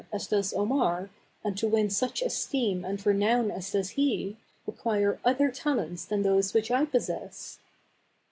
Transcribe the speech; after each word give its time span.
as 0.11 0.25
does 0.25 0.51
Omar, 0.51 1.11
and 1.43 1.55
to 1.59 1.67
win 1.67 1.87
such 1.87 2.23
esteem 2.23 2.83
and 2.83 3.05
renown 3.05 3.51
as 3.51 3.69
does 3.69 3.91
he, 3.91 4.35
require 4.65 5.19
other 5.23 5.51
talents 5.51 6.05
than 6.05 6.23
those 6.23 6.55
which 6.55 6.71
I 6.71 6.85
possess." 6.85 7.59